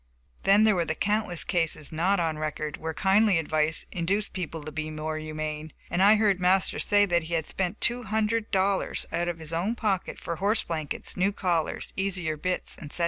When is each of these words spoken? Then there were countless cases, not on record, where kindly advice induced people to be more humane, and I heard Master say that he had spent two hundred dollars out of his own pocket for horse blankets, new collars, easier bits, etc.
Then 0.45 0.63
there 0.63 0.73
were 0.75 0.83
countless 0.87 1.43
cases, 1.43 1.91
not 1.91 2.19
on 2.19 2.39
record, 2.39 2.77
where 2.77 2.91
kindly 2.91 3.37
advice 3.37 3.85
induced 3.91 4.33
people 4.33 4.63
to 4.63 4.71
be 4.71 4.89
more 4.89 5.19
humane, 5.19 5.73
and 5.91 6.01
I 6.01 6.15
heard 6.15 6.39
Master 6.39 6.79
say 6.79 7.05
that 7.05 7.21
he 7.25 7.35
had 7.35 7.45
spent 7.45 7.79
two 7.79 8.01
hundred 8.01 8.49
dollars 8.49 9.05
out 9.11 9.27
of 9.27 9.37
his 9.37 9.53
own 9.53 9.75
pocket 9.75 10.17
for 10.19 10.37
horse 10.37 10.63
blankets, 10.63 11.15
new 11.15 11.31
collars, 11.31 11.93
easier 11.95 12.35
bits, 12.35 12.79
etc. 12.81 12.99